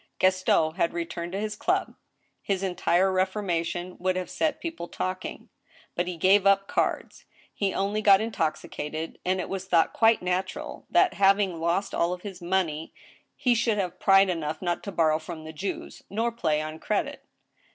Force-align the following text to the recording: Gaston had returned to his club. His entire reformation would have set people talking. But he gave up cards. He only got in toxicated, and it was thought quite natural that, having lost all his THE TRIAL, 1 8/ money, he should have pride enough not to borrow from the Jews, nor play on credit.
Gaston 0.17 0.73
had 0.77 0.93
returned 0.93 1.31
to 1.33 1.39
his 1.39 1.55
club. 1.55 1.93
His 2.41 2.63
entire 2.63 3.11
reformation 3.13 3.97
would 3.99 4.15
have 4.15 4.31
set 4.31 4.59
people 4.59 4.87
talking. 4.87 5.49
But 5.93 6.07
he 6.07 6.17
gave 6.17 6.47
up 6.47 6.67
cards. 6.67 7.25
He 7.53 7.71
only 7.71 8.01
got 8.01 8.19
in 8.19 8.31
toxicated, 8.31 9.19
and 9.23 9.39
it 9.39 9.47
was 9.47 9.65
thought 9.67 9.93
quite 9.93 10.23
natural 10.23 10.87
that, 10.89 11.13
having 11.13 11.59
lost 11.59 11.93
all 11.93 12.15
his 12.17 12.39
THE 12.39 12.47
TRIAL, 12.47 12.49
1 12.49 12.49
8/ 12.49 12.49
money, 12.63 12.93
he 13.35 13.53
should 13.53 13.77
have 13.77 13.99
pride 13.99 14.29
enough 14.31 14.59
not 14.59 14.81
to 14.85 14.91
borrow 14.91 15.19
from 15.19 15.43
the 15.43 15.53
Jews, 15.53 16.01
nor 16.09 16.31
play 16.31 16.63
on 16.63 16.79
credit. 16.79 17.23